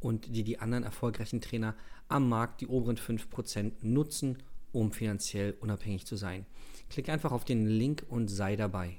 und 0.00 0.34
die 0.34 0.44
die 0.44 0.58
anderen 0.58 0.84
erfolgreichen 0.84 1.40
Trainer 1.40 1.74
am 2.08 2.28
Markt, 2.28 2.60
die 2.60 2.66
oberen 2.66 2.96
5%, 2.96 3.72
nutzen, 3.82 4.38
um 4.72 4.92
finanziell 4.92 5.56
unabhängig 5.60 6.06
zu 6.06 6.16
sein. 6.16 6.46
Klick 6.90 7.08
einfach 7.08 7.32
auf 7.32 7.44
den 7.44 7.66
Link 7.66 8.04
und 8.08 8.28
sei 8.28 8.56
dabei. 8.56 8.98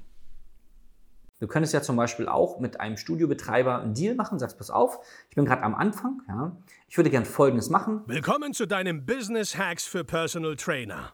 Du 1.40 1.48
könntest 1.48 1.74
ja 1.74 1.82
zum 1.82 1.96
Beispiel 1.96 2.28
auch 2.28 2.60
mit 2.60 2.82
einem 2.82 2.98
Studiobetreiber 2.98 3.82
einen 3.82 3.94
Deal 3.94 4.14
machen, 4.14 4.40
sagst, 4.40 4.58
pass 4.58 4.70
auf, 4.70 5.00
ich 5.30 5.36
bin 5.36 5.46
gerade 5.46 5.64
am 5.64 5.74
Anfang, 5.74 6.22
ja, 6.28 6.58
ich 6.90 6.98
würde 6.98 7.10
gern 7.10 7.24
Folgendes 7.24 7.70
machen. 7.70 8.02
Willkommen 8.08 8.54
zu 8.54 8.66
deinem 8.66 9.06
Business 9.06 9.58
Hacks 9.58 9.86
für 9.86 10.04
Personal 10.04 10.58
Trainer. 10.58 11.14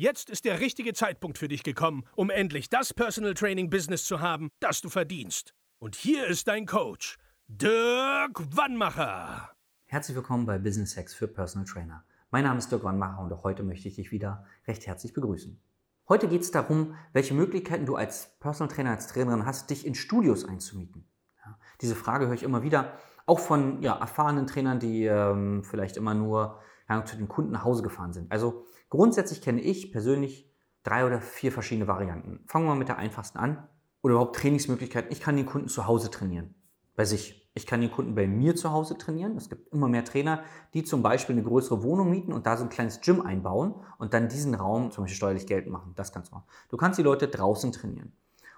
Jetzt 0.00 0.30
ist 0.30 0.46
der 0.46 0.60
richtige 0.60 0.94
Zeitpunkt 0.94 1.36
für 1.36 1.46
dich 1.46 1.62
gekommen, 1.62 2.04
um 2.16 2.30
endlich 2.30 2.70
das 2.70 2.94
Personal 2.94 3.34
Training 3.34 3.68
Business 3.68 4.06
zu 4.06 4.20
haben, 4.20 4.48
das 4.58 4.80
du 4.80 4.88
verdienst. 4.88 5.52
Und 5.78 5.94
hier 5.94 6.26
ist 6.26 6.48
dein 6.48 6.64
Coach, 6.64 7.18
Dirk 7.48 8.40
Wannmacher. 8.56 9.50
Herzlich 9.84 10.16
willkommen 10.16 10.46
bei 10.46 10.58
Business 10.58 10.96
Hacks 10.96 11.12
für 11.12 11.28
Personal 11.28 11.68
Trainer. 11.68 12.02
Mein 12.30 12.44
Name 12.44 12.60
ist 12.60 12.72
Dirk 12.72 12.82
Wannmacher 12.82 13.20
und 13.20 13.30
auch 13.30 13.44
heute 13.44 13.62
möchte 13.62 13.88
ich 13.88 13.96
dich 13.96 14.10
wieder 14.10 14.46
recht 14.66 14.86
herzlich 14.86 15.12
begrüßen. 15.12 15.60
Heute 16.08 16.28
geht 16.28 16.40
es 16.40 16.50
darum, 16.50 16.94
welche 17.12 17.34
Möglichkeiten 17.34 17.84
du 17.84 17.96
als 17.96 18.38
Personal 18.40 18.74
Trainer, 18.74 18.92
als 18.92 19.06
Trainerin 19.06 19.44
hast, 19.44 19.68
dich 19.68 19.84
in 19.84 19.94
Studios 19.94 20.46
einzumieten. 20.46 21.04
Ja, 21.44 21.58
diese 21.82 21.94
Frage 21.94 22.26
höre 22.26 22.34
ich 22.34 22.42
immer 22.42 22.62
wieder, 22.62 22.94
auch 23.26 23.38
von 23.38 23.82
ja, 23.82 23.98
erfahrenen 23.98 24.46
Trainern, 24.46 24.80
die 24.80 25.04
ähm, 25.04 25.62
vielleicht 25.62 25.98
immer 25.98 26.14
nur 26.14 26.58
ja, 26.88 27.04
zu 27.04 27.18
den 27.18 27.28
Kunden 27.28 27.52
nach 27.52 27.64
Hause 27.64 27.82
gefahren 27.82 28.14
sind. 28.14 28.32
Also 28.32 28.64
grundsätzlich 28.90 29.40
kenne 29.40 29.62
ich 29.62 29.90
persönlich 29.92 30.50
drei 30.82 31.06
oder 31.06 31.20
vier 31.20 31.52
verschiedene 31.52 31.88
Varianten. 31.88 32.40
Fangen 32.46 32.66
wir 32.66 32.70
mal 32.70 32.78
mit 32.78 32.88
der 32.88 32.98
einfachsten 32.98 33.38
an. 33.38 33.66
Oder 34.02 34.14
überhaupt 34.14 34.36
Trainingsmöglichkeiten. 34.36 35.12
Ich 35.12 35.20
kann 35.20 35.36
den 35.36 35.46
Kunden 35.46 35.68
zu 35.68 35.86
Hause 35.86 36.10
trainieren, 36.10 36.54
bei 36.96 37.04
sich. 37.04 37.48
Ich 37.52 37.66
kann 37.66 37.80
den 37.80 37.90
Kunden 37.90 38.14
bei 38.14 38.26
mir 38.26 38.54
zu 38.54 38.70
Hause 38.70 38.96
trainieren. 38.96 39.36
Es 39.36 39.50
gibt 39.50 39.72
immer 39.72 39.88
mehr 39.88 40.04
Trainer, 40.04 40.42
die 40.72 40.84
zum 40.84 41.02
Beispiel 41.02 41.34
eine 41.34 41.42
größere 41.42 41.82
Wohnung 41.82 42.08
mieten 42.08 42.32
und 42.32 42.46
da 42.46 42.56
so 42.56 42.62
ein 42.62 42.70
kleines 42.70 43.00
Gym 43.00 43.20
einbauen 43.20 43.74
und 43.98 44.14
dann 44.14 44.28
diesen 44.28 44.54
Raum 44.54 44.90
zum 44.90 45.04
Beispiel 45.04 45.16
steuerlich 45.16 45.46
geltend 45.46 45.72
machen. 45.72 45.92
Das 45.96 46.12
kannst 46.12 46.30
du 46.30 46.36
machen. 46.36 46.46
Du 46.70 46.76
kannst 46.76 46.98
die 46.98 47.02
Leute 47.02 47.28
draußen 47.28 47.72
trainieren. 47.72 48.12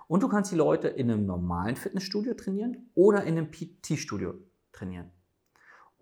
Und 0.06 0.22
du 0.22 0.28
kannst 0.28 0.52
die 0.52 0.56
Leute 0.56 0.88
in 0.88 1.10
einem 1.10 1.24
normalen 1.24 1.74
Fitnessstudio 1.74 2.34
trainieren 2.34 2.90
oder 2.94 3.24
in 3.24 3.38
einem 3.38 3.50
PT-Studio 3.50 4.34
trainieren. 4.72 5.10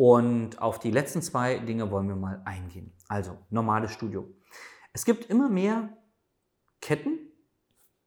Und 0.01 0.63
auf 0.63 0.79
die 0.79 0.91
letzten 0.91 1.21
zwei 1.21 1.59
Dinge 1.59 1.91
wollen 1.91 2.09
wir 2.09 2.17
mal 2.17 2.41
eingehen. 2.47 2.91
Also, 3.07 3.37
normales 3.51 3.93
Studio. 3.93 4.33
Es 4.95 5.05
gibt 5.05 5.27
immer 5.27 5.51
mehr 5.51 5.91
Ketten, 6.81 7.19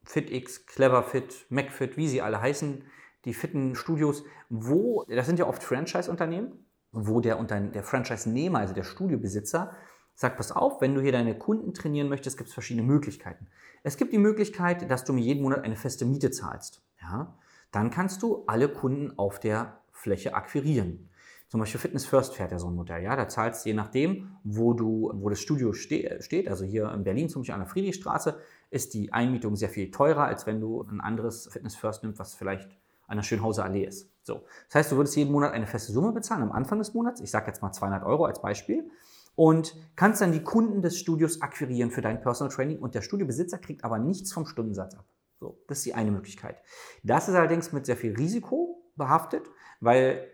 FitX, 0.04 0.66
CleverFit, 0.66 1.46
MacFit, 1.50 1.96
wie 1.96 2.08
sie 2.08 2.24
alle 2.24 2.42
heißen, 2.42 2.84
die 3.26 3.36
fitten 3.36 3.76
Studios, 3.76 4.24
wo, 4.50 5.06
das 5.08 5.28
sind 5.28 5.38
ja 5.38 5.46
oft 5.46 5.62
Franchise-Unternehmen, 5.62 6.66
wo 6.94 7.22
der, 7.22 7.36
der 7.44 7.84
Franchise-Nehmer, 7.84 8.58
also 8.58 8.74
der 8.74 8.86
Studiobesitzer, 8.86 9.76
sagt, 10.16 10.38
pass 10.38 10.52
auf, 10.52 10.82
wenn 10.82 10.96
du 10.96 11.02
hier 11.02 11.12
deine 11.12 11.38
Kunden 11.38 11.76
trainieren 11.76 12.10
möchtest, 12.10 12.40
gibt 12.40 12.48
es 12.48 12.56
verschiedene 12.56 12.88
Möglichkeiten. 12.88 13.46
Es 13.84 13.98
gibt 13.98 14.14
die 14.14 14.18
Möglichkeit, 14.18 14.90
dass 14.90 15.06
du 15.06 15.14
mir 15.14 15.22
jeden 15.22 15.44
Monat 15.44 15.64
eine 15.64 15.76
feste 15.76 16.06
Miete 16.06 16.32
zahlst. 16.32 16.82
Ja? 17.00 17.38
Dann 17.72 17.92
kannst 17.92 18.24
du 18.24 18.46
alle 18.48 18.68
Kunden 18.68 19.16
auf 19.20 19.40
der 19.40 19.80
Fläche 19.92 20.34
akquirieren. 20.34 21.12
Zum 21.54 21.60
Beispiel 21.60 21.80
Fitness 21.80 22.08
First 22.08 22.34
fährt 22.34 22.52
ja 22.52 22.58
so 22.58 22.66
ein 22.66 22.74
Modell. 22.74 23.04
Ja? 23.04 23.16
Da 23.16 23.28
zahlst 23.28 23.64
du 23.64 23.70
je 23.70 23.76
nachdem, 23.76 24.38
wo, 24.44 24.74
du, 24.74 25.12
wo 25.14 25.30
das 25.30 25.40
Studio 25.40 25.72
ste 25.72 26.18
steht, 26.20 26.48
also 26.48 26.66
hier 26.66 26.92
in 26.92 27.04
Berlin 27.04 27.30
zum 27.30 27.44
Beispiel 27.44 27.54
an 27.54 27.60
der 27.60 27.70
Friedrichstraße, 27.70 28.40
ist 28.72 28.96
die 28.96 29.14
Einmietung 29.14 29.56
sehr 29.56 29.70
viel 29.70 29.92
teurer, 29.92 30.24
als 30.24 30.48
wenn 30.48 30.60
du 30.60 30.82
ein 30.82 31.00
anderes 31.00 31.48
Fitness 31.52 31.76
First 31.76 32.02
nimmst, 32.02 32.18
was 32.18 32.34
vielleicht 32.34 32.76
an 33.06 33.18
der 33.18 33.24
Schönhauser 33.24 33.66
Allee 33.66 33.86
ist. 33.86 34.10
So. 34.24 34.46
Das 34.66 34.74
heißt, 34.74 34.92
du 34.94 34.96
würdest 34.96 35.16
jeden 35.16 35.32
Monat 35.32 35.54
eine 35.54 35.68
feste 35.68 35.92
Summe 35.92 36.12
bezahlen 36.12 36.42
am 36.42 36.52
Anfang 36.52 36.80
des 36.80 36.96
Monats. 36.96 37.22
Ich 37.22 37.30
sage 37.30 37.46
jetzt 37.46 37.62
mal 37.62 37.72
200 37.72 38.04
Euro 38.04 38.26
als 38.26 38.42
Beispiel. 38.42 38.90
Und 39.36 39.76
kannst 39.96 40.22
dann 40.22 40.32
die 40.32 40.42
Kunden 40.42 40.82
des 40.82 40.98
Studios 40.98 41.44
akquirieren 41.44 41.92
für 41.92 42.02
dein 42.02 42.20
Personal 42.20 42.52
Training 42.52 42.80
und 42.80 42.96
der 42.96 43.04
Studiobesitzer 43.04 43.60
kriegt 43.60 43.84
aber 43.84 44.00
nichts 44.00 44.34
vom 44.34 44.48
Stundensatz 44.48 44.96
ab. 44.96 45.06
So, 45.40 45.60
das 45.68 45.78
ist 45.78 45.86
die 45.86 45.94
eine 45.94 46.10
Möglichkeit. 46.10 46.64
Das 47.04 47.30
ist 47.30 47.36
allerdings 47.36 47.72
mit 47.74 47.86
sehr 47.86 47.98
viel 47.98 48.16
Risiko 48.16 48.82
behaftet, 48.96 49.52
weil 49.80 50.33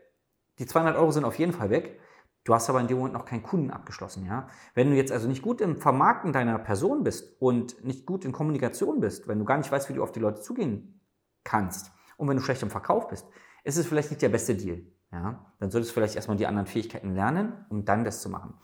die 0.59 0.65
200 0.65 0.95
Euro 0.97 1.11
sind 1.11 1.25
auf 1.25 1.39
jeden 1.39 1.53
Fall 1.53 1.69
weg. 1.69 1.99
Du 2.43 2.53
hast 2.53 2.69
aber 2.69 2.79
in 2.79 2.87
dem 2.87 2.97
Moment 2.97 3.13
noch 3.13 3.25
keinen 3.25 3.43
Kunden 3.43 3.71
abgeschlossen. 3.71 4.25
Ja? 4.25 4.47
Wenn 4.73 4.89
du 4.89 4.95
jetzt 4.95 5.11
also 5.11 5.27
nicht 5.27 5.41
gut 5.41 5.61
im 5.61 5.77
Vermarkten 5.77 6.33
deiner 6.33 6.57
Person 6.59 7.03
bist 7.03 7.41
und 7.41 7.83
nicht 7.83 8.05
gut 8.05 8.25
in 8.25 8.31
Kommunikation 8.31 8.99
bist, 8.99 9.27
wenn 9.27 9.39
du 9.39 9.45
gar 9.45 9.57
nicht 9.57 9.71
weißt, 9.71 9.89
wie 9.89 9.93
du 9.93 10.03
auf 10.03 10.11
die 10.11 10.19
Leute 10.19 10.41
zugehen 10.41 11.01
kannst, 11.43 11.91
und 12.17 12.27
wenn 12.27 12.35
du 12.35 12.43
schlecht 12.43 12.61
im 12.63 12.69
Verkauf 12.69 13.07
bist, 13.07 13.25
ist 13.63 13.77
es 13.77 13.87
vielleicht 13.87 14.09
nicht 14.09 14.21
der 14.21 14.29
beste 14.29 14.53
Deal. 14.53 14.85
Ja? 15.11 15.53
Dann 15.59 15.71
solltest 15.71 15.91
du 15.91 15.93
vielleicht 15.93 16.15
erstmal 16.15 16.37
die 16.37 16.47
anderen 16.47 16.67
Fähigkeiten 16.67 17.15
lernen, 17.15 17.65
um 17.69 17.85
dann 17.85 18.03
das 18.03 18.21
zu 18.21 18.29
machen. 18.29 18.55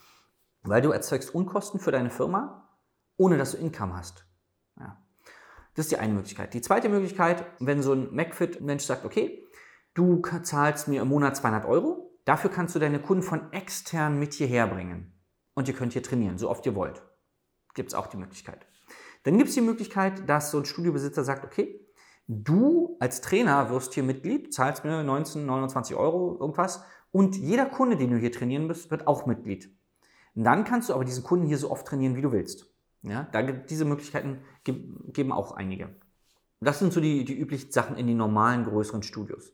Weil 0.63 0.81
du 0.81 0.91
erzeugst 0.91 1.33
Unkosten 1.33 1.79
für 1.79 1.91
deine 1.91 2.09
Firma, 2.09 2.69
ohne 3.17 3.37
dass 3.37 3.51
du 3.51 3.57
Income 3.57 3.95
hast. 3.95 4.25
Ja. 4.77 5.01
Das 5.73 5.85
ist 5.85 5.91
die 5.91 5.97
eine 5.97 6.13
Möglichkeit. 6.13 6.53
Die 6.53 6.61
zweite 6.61 6.89
Möglichkeit, 6.89 7.45
wenn 7.59 7.81
so 7.81 7.93
ein 7.93 8.13
MacFit-Mensch 8.13 8.83
sagt, 8.83 9.05
okay, 9.05 9.47
du 9.95 10.21
zahlst 10.21 10.87
mir 10.87 11.01
im 11.01 11.07
Monat 11.07 11.35
200 11.35 11.65
Euro, 11.65 12.11
dafür 12.25 12.51
kannst 12.51 12.75
du 12.75 12.79
deine 12.79 12.99
Kunden 13.01 13.23
von 13.23 13.51
extern 13.51 14.19
mit 14.19 14.33
hierher 14.33 14.67
bringen. 14.67 15.19
Und 15.55 15.67
ihr 15.67 15.73
könnt 15.73 15.93
hier 15.93 16.03
trainieren, 16.03 16.37
so 16.37 16.49
oft 16.49 16.65
ihr 16.67 16.75
wollt. 16.75 17.01
Gibt 17.73 17.89
es 17.89 17.95
auch 17.95 18.07
die 18.07 18.17
Möglichkeit. 18.17 18.67
Dann 19.23 19.37
gibt 19.37 19.49
es 19.49 19.55
die 19.55 19.61
Möglichkeit, 19.61 20.29
dass 20.29 20.51
so 20.51 20.59
ein 20.59 20.65
Studiobesitzer 20.65 21.23
sagt, 21.23 21.43
okay, 21.43 21.85
Du 22.27 22.97
als 22.99 23.21
Trainer 23.21 23.69
wirst 23.69 23.93
hier 23.93 24.03
Mitglied, 24.03 24.51
zahlst 24.51 24.83
mir 24.83 25.03
19, 25.03 25.45
29 25.45 25.95
Euro 25.95 26.37
irgendwas 26.39 26.83
und 27.11 27.35
jeder 27.35 27.67
Kunde, 27.67 27.97
den 27.97 28.09
du 28.09 28.17
hier 28.17 28.31
trainieren 28.31 28.67
bist, 28.67 28.89
wird 28.89 29.05
auch 29.05 29.27
Mitglied. 29.27 29.69
Und 30.33 30.43
dann 30.43 30.63
kannst 30.63 30.89
du 30.89 30.93
aber 30.93 31.05
diesen 31.05 31.23
Kunden 31.23 31.45
hier 31.45 31.59
so 31.59 31.69
oft 31.69 31.85
trainieren, 31.85 32.15
wie 32.15 32.21
du 32.21 32.31
willst. 32.31 32.73
Ja, 33.03 33.27
da 33.31 33.43
gibt 33.43 33.69
diese 33.69 33.85
Möglichkeiten 33.85 34.39
geben 34.63 35.31
auch 35.31 35.51
einige. 35.51 35.95
Das 36.59 36.79
sind 36.79 36.91
so 36.91 36.99
die, 36.99 37.23
die 37.25 37.37
üblichen 37.37 37.71
Sachen 37.71 37.95
in 37.95 38.07
den 38.07 38.17
normalen 38.17 38.65
größeren 38.65 39.03
Studios. 39.03 39.51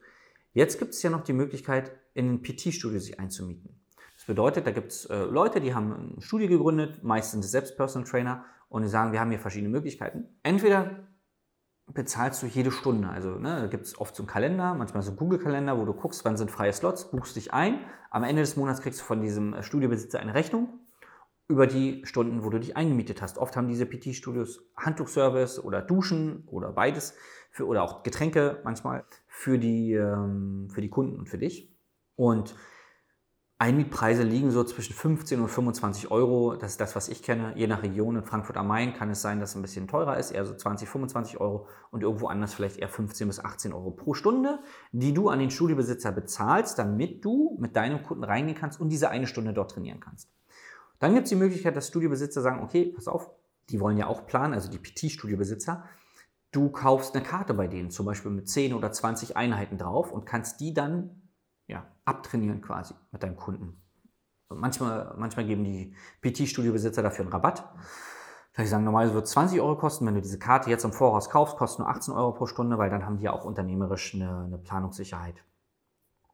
Jetzt 0.53 0.79
gibt 0.79 0.93
es 0.93 1.01
ja 1.01 1.09
noch 1.09 1.23
die 1.23 1.33
Möglichkeit, 1.33 1.91
in 2.13 2.29
ein 2.29 2.41
PT-Studio 2.41 2.99
sich 2.99 3.19
einzumieten. 3.19 3.81
Das 4.15 4.25
bedeutet, 4.25 4.67
da 4.67 4.71
gibt 4.71 4.91
es 4.91 5.05
äh, 5.05 5.23
Leute, 5.23 5.61
die 5.61 5.73
haben 5.73 6.15
ein 6.17 6.21
Studio 6.21 6.47
gegründet, 6.47 7.03
meistens 7.03 7.49
selbst 7.49 7.77
Personal 7.77 8.07
Trainer, 8.07 8.45
und 8.69 8.83
die 8.83 8.87
sagen, 8.87 9.11
wir 9.11 9.19
haben 9.19 9.29
hier 9.29 9.39
verschiedene 9.39 9.69
Möglichkeiten. 9.69 10.29
Entweder 10.43 11.07
bezahlst 11.87 12.41
du 12.41 12.47
jede 12.47 12.71
Stunde. 12.71 13.09
Also 13.09 13.31
ne, 13.31 13.61
da 13.61 13.67
gibt 13.67 13.85
es 13.85 13.99
oft 13.99 14.15
so 14.15 14.23
einen 14.23 14.27
Kalender, 14.29 14.73
manchmal 14.75 15.03
so 15.03 15.09
einen 15.09 15.17
Google-Kalender, 15.17 15.77
wo 15.77 15.83
du 15.85 15.93
guckst, 15.93 16.23
wann 16.23 16.37
sind 16.37 16.49
freie 16.51 16.71
Slots, 16.71 17.11
buchst 17.11 17.35
dich 17.35 17.53
ein. 17.53 17.79
Am 18.09 18.23
Ende 18.23 18.41
des 18.41 18.55
Monats 18.55 18.81
kriegst 18.81 19.01
du 19.01 19.03
von 19.03 19.21
diesem 19.21 19.53
äh, 19.53 19.63
Studiobesitzer 19.63 20.19
eine 20.19 20.33
Rechnung 20.33 20.79
über 21.49 21.67
die 21.67 22.05
Stunden, 22.05 22.45
wo 22.45 22.49
du 22.49 22.59
dich 22.59 22.77
eingemietet 22.77 23.21
hast. 23.21 23.37
Oft 23.37 23.57
haben 23.57 23.67
diese 23.67 23.85
PT-Studios 23.85 24.63
Handtuchservice 24.77 25.61
oder 25.61 25.81
Duschen 25.81 26.47
oder 26.47 26.71
beides 26.71 27.13
für, 27.49 27.67
oder 27.67 27.83
auch 27.83 28.03
Getränke 28.03 28.61
manchmal 28.63 29.03
für 29.33 29.57
die, 29.57 29.93
ähm, 29.93 30.67
für 30.69 30.81
die 30.81 30.89
Kunden 30.89 31.17
und 31.17 31.29
für 31.29 31.37
dich. 31.37 31.73
Und 32.17 32.53
Einmietpreise 33.59 34.23
liegen 34.23 34.51
so 34.51 34.63
zwischen 34.65 34.93
15 34.93 35.39
und 35.39 35.47
25 35.47 36.11
Euro. 36.11 36.55
Das 36.57 36.71
ist 36.71 36.81
das, 36.81 36.97
was 36.97 37.07
ich 37.07 37.23
kenne. 37.23 37.53
Je 37.55 37.65
nach 37.65 37.81
Region 37.81 38.17
in 38.17 38.23
Frankfurt 38.23 38.57
am 38.57 38.67
Main 38.67 38.93
kann 38.93 39.09
es 39.09 39.21
sein, 39.21 39.39
dass 39.39 39.51
es 39.51 39.55
ein 39.55 39.61
bisschen 39.61 39.87
teurer 39.87 40.17
ist, 40.17 40.31
eher 40.31 40.45
so 40.45 40.53
20, 40.53 40.89
25 40.89 41.39
Euro 41.39 41.67
und 41.91 42.03
irgendwo 42.03 42.27
anders 42.27 42.53
vielleicht 42.53 42.77
eher 42.77 42.89
15 42.89 43.27
bis 43.27 43.39
18 43.39 43.71
Euro 43.71 43.91
pro 43.91 44.13
Stunde, 44.13 44.59
die 44.91 45.13
du 45.13 45.29
an 45.29 45.39
den 45.39 45.49
Studiobesitzer 45.49 46.11
bezahlst, 46.11 46.77
damit 46.77 47.23
du 47.23 47.57
mit 47.59 47.75
deinem 47.77 48.03
Kunden 48.03 48.25
reingehen 48.25 48.57
kannst 48.57 48.81
und 48.81 48.89
diese 48.89 49.09
eine 49.09 49.27
Stunde 49.27 49.53
dort 49.53 49.71
trainieren 49.71 50.01
kannst. 50.01 50.29
Dann 50.99 51.13
gibt 51.13 51.23
es 51.23 51.29
die 51.29 51.37
Möglichkeit, 51.37 51.75
dass 51.77 51.87
Studiobesitzer 51.87 52.41
sagen, 52.41 52.61
okay, 52.61 52.91
pass 52.93 53.07
auf, 53.07 53.29
die 53.69 53.79
wollen 53.79 53.97
ja 53.97 54.07
auch 54.07 54.27
planen, 54.27 54.53
also 54.53 54.69
die 54.69 54.77
PT-Studiobesitzer, 54.77 55.85
du 56.51 56.69
kaufst 56.69 57.15
eine 57.15 57.23
Karte 57.23 57.53
bei 57.53 57.67
denen, 57.67 57.91
zum 57.91 58.05
Beispiel 58.05 58.31
mit 58.31 58.49
10 58.49 58.73
oder 58.73 58.91
20 58.91 59.37
Einheiten 59.37 59.77
drauf 59.77 60.11
und 60.11 60.25
kannst 60.25 60.59
die 60.59 60.73
dann 60.73 61.21
ja, 61.67 61.85
abtrainieren 62.05 62.61
quasi 62.61 62.93
mit 63.11 63.23
deinem 63.23 63.37
Kunden. 63.37 63.81
Manchmal, 64.49 65.15
manchmal 65.17 65.45
geben 65.45 65.63
die 65.63 65.95
PT-Studio-Besitzer 66.21 67.01
dafür 67.01 67.23
einen 67.23 67.31
Rabatt. 67.31 67.63
Vielleicht 68.51 68.69
sagen, 68.69 68.83
normalerweise 68.83 69.15
wird 69.15 69.25
es 69.25 69.31
20 69.31 69.61
Euro 69.61 69.77
kosten. 69.77 70.05
Wenn 70.05 70.15
du 70.15 70.21
diese 70.21 70.39
Karte 70.39 70.69
jetzt 70.69 70.83
im 70.83 70.91
Voraus 70.91 71.29
kaufst, 71.29 71.55
kostet 71.55 71.79
nur 71.79 71.87
18 71.87 72.13
Euro 72.13 72.33
pro 72.33 72.47
Stunde, 72.47 72.77
weil 72.77 72.89
dann 72.89 73.05
haben 73.05 73.17
die 73.17 73.29
auch 73.29 73.45
unternehmerisch 73.45 74.13
eine, 74.13 74.43
eine 74.43 74.57
Planungssicherheit. 74.57 75.35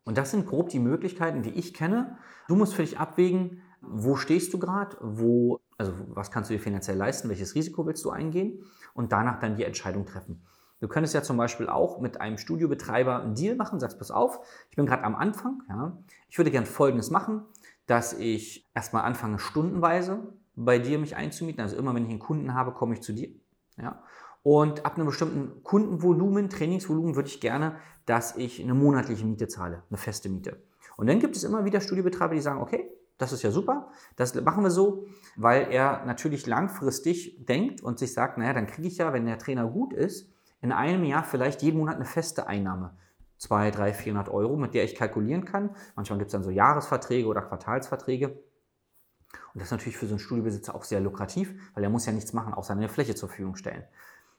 Und 0.04 0.18
das 0.18 0.32
sind 0.32 0.48
grob 0.48 0.70
die 0.70 0.80
Möglichkeiten, 0.80 1.44
die 1.44 1.52
ich 1.52 1.76
kenne. 1.76 2.18
Du 2.48 2.56
musst 2.56 2.74
für 2.74 2.82
dich 2.82 2.98
abwägen, 2.98 3.62
wo 3.82 4.16
stehst 4.16 4.54
du 4.54 4.60
gerade, 4.60 4.98
wo, 5.02 5.60
also 5.78 5.94
was 6.08 6.32
kannst 6.32 6.50
du 6.50 6.54
dir 6.54 6.60
finanziell 6.60 6.98
leisten, 6.98 7.30
welches 7.30 7.56
Risiko 7.56 7.86
willst 7.86 8.04
du 8.06 8.10
eingehen 8.10 8.64
und 8.94 9.12
danach 9.12 9.40
dann 9.40 9.56
die 9.56 9.64
Entscheidung 9.64 10.06
treffen. 10.06 10.42
Du 10.80 10.88
könntest 10.88 11.16
ja 11.16 11.24
zum 11.24 11.38
Beispiel 11.38 11.70
auch 11.70 12.00
mit 12.00 12.22
einem 12.22 12.38
Studiobetreiber 12.38 13.24
einen 13.24 13.34
Deal 13.36 13.56
machen, 13.56 13.80
sagst, 13.80 13.98
pass 13.98 14.12
auf, 14.12 14.40
ich 14.70 14.76
bin 14.76 14.86
gerade 14.86 15.04
am 15.04 15.16
Anfang, 15.16 15.64
ja, 15.70 15.98
ich 16.30 16.38
würde 16.38 16.52
gern 16.52 16.66
Folgendes 16.66 17.10
machen, 17.10 17.42
dass 17.88 18.14
ich 18.14 18.68
erstmal 18.76 19.04
anfange, 19.04 19.40
stundenweise 19.40 20.20
bei 20.56 20.78
dir 20.78 21.00
mich 21.00 21.16
einzumieten. 21.16 21.62
Also 21.62 21.78
immer, 21.78 21.96
wenn 21.96 22.04
ich 22.04 22.10
einen 22.10 22.20
Kunden 22.20 22.54
habe, 22.54 22.74
komme 22.74 22.94
ich 22.94 23.02
zu 23.02 23.14
dir. 23.14 23.30
Ja. 23.78 24.04
Und 24.44 24.86
ab 24.86 24.96
einem 24.96 25.08
bestimmten 25.08 25.64
Kundenvolumen, 25.64 26.50
Trainingsvolumen, 26.50 27.16
würde 27.16 27.30
ich 27.30 27.42
gerne, 27.42 27.78
dass 28.06 28.36
ich 28.36 28.62
eine 28.62 28.74
monatliche 28.74 29.26
Miete 29.26 29.48
zahle, 29.48 29.84
eine 29.90 29.98
feste 29.98 30.30
Miete. 30.30 30.62
Und 30.96 31.08
dann 31.08 31.20
gibt 31.20 31.36
es 31.36 31.44
immer 31.44 31.66
wieder 31.66 31.82
Studiobetreiber, 31.82 32.34
die 32.34 32.42
sagen, 32.42 32.62
okay, 32.62 32.90
das 33.18 33.32
ist 33.32 33.42
ja 33.44 33.52
super, 33.52 33.92
das 34.16 34.36
machen 34.36 34.64
wir 34.64 34.72
so, 34.72 35.08
weil 35.36 35.72
er 35.72 36.06
natürlich 36.06 36.46
langfristig 36.46 37.46
denkt 37.46 37.82
und 37.82 38.00
sich 38.00 38.14
sagt, 38.14 38.38
naja, 38.38 38.54
dann 38.54 38.68
kriege 38.68 38.88
ich 38.88 38.98
ja, 38.98 39.14
wenn 39.14 39.26
der 39.26 39.40
Trainer 39.40 39.68
gut 39.68 39.94
ist, 39.94 40.32
in 40.62 40.72
einem 40.72 41.04
Jahr 41.04 41.24
vielleicht 41.24 41.62
jeden 41.62 41.80
Monat 41.80 41.96
eine 41.96 42.06
feste 42.06 42.48
Einnahme. 42.48 42.96
2, 43.38 43.72
3, 43.72 43.94
400 43.94 44.30
Euro, 44.30 44.56
mit 44.56 44.74
der 44.74 44.84
ich 44.84 44.96
kalkulieren 44.96 45.46
kann. 45.46 45.76
Manchmal 45.96 46.18
gibt 46.20 46.30
es 46.30 46.32
dann 46.32 46.44
so 46.44 46.50
Jahresverträge 46.50 47.28
oder 47.28 47.42
Quartalsverträge. 47.42 48.30
Und 48.30 49.62
das 49.62 49.66
ist 49.66 49.72
natürlich 49.72 49.98
für 49.98 50.08
so 50.08 50.14
einen 50.14 50.20
Studiobesitzer 50.20 50.74
auch 50.74 50.84
sehr 50.84 51.02
lukrativ, 51.02 51.54
weil 51.74 51.84
er 51.84 51.90
muss 51.90 52.06
ja 52.06 52.14
nichts 52.14 52.34
machen, 52.34 52.54
außer 52.54 52.74
eine 52.74 52.90
Fläche 52.90 53.16
zur 53.16 53.30
Verfügung 53.30 53.56
stellen. 53.56 53.84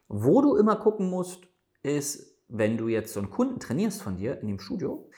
Wo 0.08 0.40
du 0.42 0.56
immer 0.56 0.76
gucken 0.76 1.10
musst, 1.10 1.46
ist, 1.82 2.38
wenn 2.48 2.76
du 2.76 2.88
jetzt 2.88 3.12
so 3.12 3.20
einen 3.20 3.30
Kunden 3.30 3.60
trainierst 3.60 4.02
von 4.02 4.16
dir 4.16 4.40
in 4.40 4.48
dem 4.48 4.58
Studio, 4.58 5.08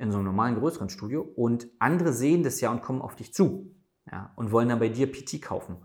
in 0.00 0.10
so 0.10 0.16
einem 0.16 0.26
normalen 0.26 0.56
größeren 0.56 0.88
Studio 0.88 1.20
und 1.20 1.68
andere 1.78 2.12
sehen 2.12 2.42
das 2.42 2.60
ja 2.60 2.70
und 2.70 2.80
kommen 2.80 3.02
auf 3.02 3.16
dich 3.16 3.34
zu 3.34 3.74
ja, 4.10 4.32
und 4.36 4.50
wollen 4.50 4.68
dann 4.68 4.78
bei 4.78 4.88
dir 4.88 5.12
PT 5.12 5.42
kaufen. 5.42 5.76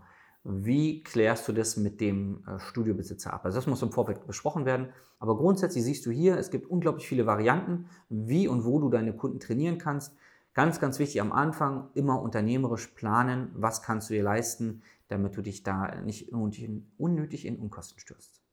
Wie 0.42 1.02
klärst 1.02 1.46
du 1.48 1.52
das 1.52 1.76
mit 1.76 2.00
dem 2.00 2.42
äh, 2.46 2.58
Studiobesitzer 2.58 3.34
ab? 3.34 3.44
Also 3.44 3.58
das 3.58 3.66
muss 3.66 3.82
im 3.82 3.92
Vorfeld 3.92 4.26
besprochen 4.26 4.64
werden. 4.64 4.88
Aber 5.18 5.36
grundsätzlich 5.36 5.84
siehst 5.84 6.06
du 6.06 6.10
hier, 6.10 6.38
es 6.38 6.50
gibt 6.50 6.70
unglaublich 6.70 7.06
viele 7.06 7.26
Varianten, 7.26 7.86
wie 8.08 8.48
und 8.48 8.64
wo 8.64 8.78
du 8.78 8.88
deine 8.88 9.14
Kunden 9.14 9.40
trainieren 9.40 9.78
kannst. 9.78 10.16
Ganz, 10.54 10.80
ganz 10.80 10.98
wichtig 10.98 11.20
am 11.20 11.32
Anfang 11.32 11.90
immer 11.94 12.22
unternehmerisch 12.22 12.86
planen, 12.86 13.50
was 13.54 13.82
kannst 13.82 14.08
du 14.08 14.14
dir 14.14 14.22
leisten, 14.22 14.82
damit 15.08 15.36
du 15.36 15.42
dich 15.42 15.62
da 15.62 16.00
nicht 16.00 16.32
unnötig 16.32 17.44
in 17.44 17.58
Unkosten 17.58 17.98
stürzt. 17.98 18.45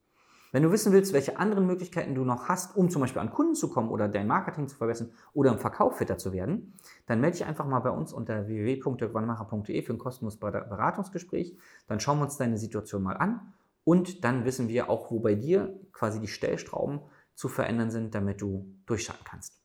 Wenn 0.54 0.62
du 0.62 0.72
wissen 0.72 0.94
willst, 0.94 1.14
welche 1.14 1.40
anderen 1.40 1.66
Möglichkeiten 1.66 2.14
du 2.14 2.24
noch 2.24 2.48
hast, 2.48 2.78
um 2.78 2.92
zum 2.92 3.02
Beispiel 3.02 3.24
an 3.24 3.32
Kunden 3.32 3.56
zu 3.56 3.70
kommen 3.70 3.90
oder 3.90 4.08
dein 4.08 4.28
Marketing 4.28 4.68
zu 4.68 4.78
verbessern 4.78 5.10
oder 5.34 5.52
im 5.52 5.58
Verkauf 5.58 5.98
fitter 5.98 6.20
zu 6.20 6.32
werden, 6.32 6.76
dann 7.08 7.20
melde 7.20 7.38
dich 7.38 7.48
einfach 7.48 7.66
mal 7.66 7.80
bei 7.80 7.90
uns 7.90 8.14
unter 8.14 8.46
www.wannmacher.de 8.46 9.82
für 9.82 9.94
ein 9.94 9.98
kostenloses 9.98 10.40
Beratungsgespräch. 10.40 11.58
Dann 11.88 12.00
schauen 12.00 12.20
wir 12.20 12.26
uns 12.26 12.38
deine 12.38 12.60
Situation 12.60 13.02
mal 13.02 13.18
an 13.18 13.54
und 13.84 14.24
dann 14.24 14.46
wissen 14.46 14.68
wir 14.68 14.92
auch, 14.92 15.10
wo 15.10 15.20
bei 15.20 15.34
dir 15.34 15.76
quasi 15.92 16.20
die 16.20 16.28
Stellstrauben 16.28 17.02
zu 17.34 17.48
verändern 17.48 17.90
sind, 17.90 18.14
damit 18.14 18.40
du 18.40 18.76
durchstarten 18.86 19.26
kannst. 19.26 19.60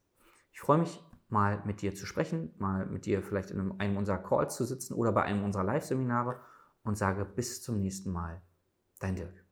Ich 0.53 0.61
freue 0.61 0.79
mich, 0.79 1.05
mal 1.29 1.63
mit 1.67 1.83
dir 1.83 1.95
zu 1.95 2.07
sprechen, 2.07 2.55
mal 2.57 2.87
mit 2.87 3.05
dir 3.05 3.23
vielleicht 3.23 3.51
in 3.51 3.79
einem 3.79 3.99
unserer 3.99 4.17
Calls 4.17 4.57
zu 4.57 4.65
sitzen 4.65 4.95
oder 4.95 5.13
bei 5.13 5.21
einem 5.21 5.45
unserer 5.45 5.65
Live-Seminare 5.65 6.41
und 6.83 6.97
sage 6.97 7.27
bis 7.27 7.63
zum 7.63 7.79
nächsten 7.79 8.11
Mal. 8.11 8.41
Dein 9.01 9.17
Dirk. 9.17 9.48